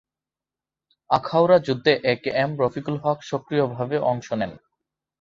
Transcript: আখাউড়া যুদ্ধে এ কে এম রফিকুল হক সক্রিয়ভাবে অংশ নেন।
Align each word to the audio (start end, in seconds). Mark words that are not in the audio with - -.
আখাউড়া 1.09 1.57
যুদ্ধে 1.67 1.93
এ 2.03 2.13
কে 2.23 2.29
এম 2.35 2.51
রফিকুল 2.59 2.95
হক 3.03 3.19
সক্রিয়ভাবে 3.23 3.97
অংশ 4.11 4.27
নেন। 4.33 4.51